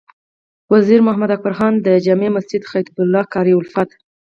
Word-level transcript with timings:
وزیر 0.73 0.99
محمد 1.07 1.29
اکبر 1.35 1.53
خان 1.59 1.73
د 1.85 1.87
جامع 2.05 2.29
مسجد 2.35 2.61
خطیب 2.71 2.95
قاري 3.33 3.53
الفت، 3.59 3.89